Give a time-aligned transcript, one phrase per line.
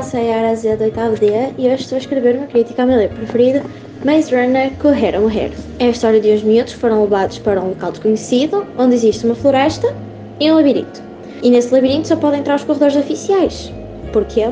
[0.00, 0.54] Vizela.
[0.54, 3.68] Z do oitavo dia e hoje estou a escrever uma crítica ao meu livro preferido,
[4.04, 5.50] Maze Runner Correr a Morrer.
[5.78, 9.26] É a história de uns miúdos que foram levados para um local desconhecido, onde existe
[9.26, 9.92] uma floresta
[10.38, 11.02] e um labirinto.
[11.42, 13.72] E nesse labirinto só podem entrar os corredores oficiais.
[14.12, 14.48] Porquê?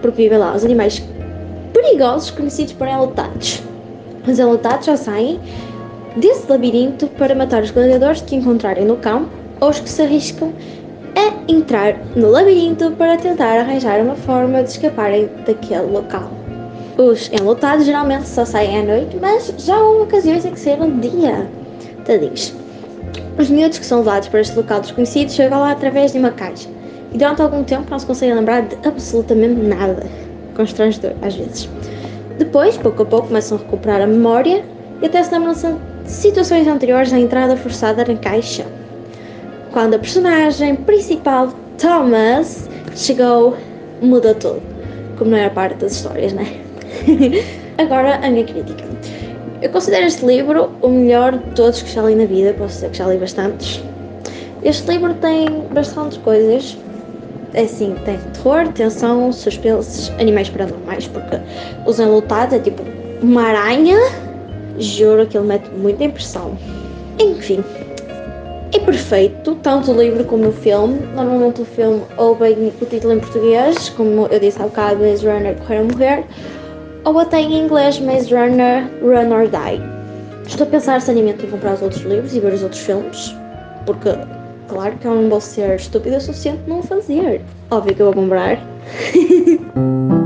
[0.00, 1.02] Porque vivem lá os animais
[1.72, 3.62] perigosos conhecidos por enlutados.
[4.26, 5.38] Os enlutados só saem
[6.16, 9.28] desse labirinto para matar os gladiadores que encontrarem no campo
[9.60, 10.52] ou os que se arriscam
[11.16, 16.30] é entrar no labirinto para tentar arranjar uma forma de escaparem daquele local.
[16.98, 21.08] Os enlutados geralmente só saem à noite, mas já houve ocasiões em que saíram de
[21.08, 21.46] dia.
[22.04, 22.54] Tadinhos.
[23.38, 26.68] Os miúdos que são levados para este local desconhecido chegam lá através de uma caixa
[27.12, 30.06] e durante algum tempo não se conseguem lembrar de absolutamente nada.
[30.54, 31.68] Constrangedor, às vezes.
[32.38, 34.62] Depois, pouco a pouco, começam a recuperar a memória
[35.00, 38.66] e até se lembram de situações anteriores à entrada forçada na caixa
[39.76, 43.54] quando a personagem principal, Thomas, chegou,
[44.00, 44.62] mudou tudo.
[45.18, 46.46] Como não era parte das histórias, né?
[47.76, 48.82] Agora, a minha crítica.
[49.60, 52.90] Eu considero este livro o melhor de todos que já li na vida, posso dizer
[52.90, 53.82] que já li bastantes.
[54.62, 56.78] Este livro tem bastantes coisas.
[57.52, 61.38] É assim, tem terror, tensão, suspense, animais paranormais, porque
[61.84, 62.82] os enlutados é tipo
[63.20, 63.98] uma aranha.
[64.78, 66.56] Juro que ele mete muita impressão.
[67.18, 67.62] Enfim,
[68.72, 70.98] é perfeito, tanto o livro como o filme.
[71.14, 75.26] Normalmente o filme ou bem o título em português, como eu disse há bocado, Maze
[75.26, 76.24] Runner Correr a Morrer,
[77.04, 79.82] ou até em inglês Maze Runner Run or Die.
[80.46, 83.34] Estou a pensar seriamente em comprar os outros livros e ver os outros filmes,
[83.84, 84.10] porque
[84.68, 87.42] claro que eu não vou ser estúpida o suficiente não fazer.
[87.70, 88.58] Óbvio que eu vou comprar.